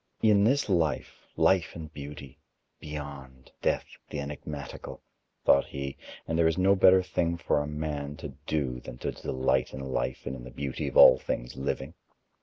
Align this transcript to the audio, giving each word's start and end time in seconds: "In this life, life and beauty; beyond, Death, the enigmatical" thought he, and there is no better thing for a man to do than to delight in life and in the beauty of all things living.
"In 0.23 0.43
this 0.45 0.67
life, 0.67 1.27
life 1.37 1.75
and 1.75 1.93
beauty; 1.93 2.39
beyond, 2.79 3.51
Death, 3.61 3.85
the 4.09 4.19
enigmatical" 4.19 5.03
thought 5.45 5.67
he, 5.67 5.95
and 6.27 6.39
there 6.39 6.47
is 6.47 6.57
no 6.57 6.75
better 6.75 7.03
thing 7.03 7.37
for 7.37 7.59
a 7.59 7.67
man 7.67 8.17
to 8.17 8.29
do 8.47 8.79
than 8.79 8.97
to 8.97 9.11
delight 9.11 9.75
in 9.75 9.79
life 9.81 10.25
and 10.25 10.35
in 10.35 10.43
the 10.43 10.49
beauty 10.49 10.87
of 10.87 10.97
all 10.97 11.19
things 11.19 11.55
living. 11.55 11.93